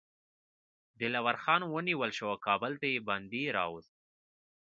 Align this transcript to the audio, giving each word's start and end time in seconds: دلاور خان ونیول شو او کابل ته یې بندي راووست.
دلاور 0.99 1.35
خان 1.43 1.61
ونیول 1.73 2.11
شو 2.17 2.25
او 2.33 2.37
کابل 2.47 2.71
ته 2.81 2.85
یې 2.93 2.99
بندي 3.07 3.43
راووست. 3.55 3.93